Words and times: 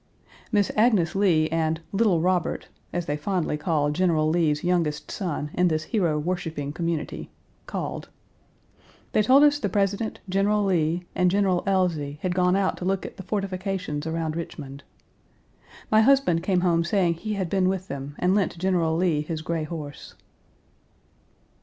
Miss 0.51 0.71
Agnes 0.75 1.13
Lee 1.13 1.47
and 1.49 1.79
"little 1.91 2.21
Robert" 2.21 2.69
(as 2.91 3.05
they 3.05 3.15
fondly 3.15 3.55
call 3.55 3.91
General 3.91 4.27
Lee's 4.27 4.63
youngest 4.63 5.11
son 5.11 5.51
in 5.53 5.67
this 5.67 5.83
hero 5.83 6.17
worshiping 6.17 6.73
community) 6.73 7.29
called. 7.67 8.09
They 9.11 9.21
told 9.21 9.43
us 9.43 9.59
the 9.59 9.69
President, 9.69 10.19
General 10.27 10.63
Lee, 10.65 11.03
and 11.13 11.29
General 11.29 11.61
Elzey 11.67 12.17
had 12.21 12.33
gone 12.33 12.55
out 12.55 12.77
to 12.77 12.85
look 12.85 13.05
at 13.05 13.17
the 13.17 13.21
fortifications 13.21 14.07
around 14.07 14.35
Richmond. 14.35 14.81
My 15.91 16.01
husband 16.01 16.41
came 16.41 16.61
home 16.61 16.83
saying 16.83 17.13
he 17.13 17.33
had 17.33 17.47
been 17.47 17.69
with 17.69 17.87
them, 17.87 18.15
and 18.17 18.33
lent 18.33 18.57
General 18.57 18.95
Lee 18.97 19.21
his 19.21 19.43
gray 19.43 19.65
horse. 19.65 20.15